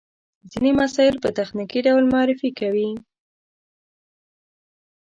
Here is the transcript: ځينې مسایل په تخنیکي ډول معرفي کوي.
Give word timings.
ځينې 0.51 0.71
مسایل 0.81 1.15
په 1.23 1.29
تخنیکي 1.37 1.79
ډول 1.87 2.03
معرفي 2.13 2.49
کوي. 2.59 2.89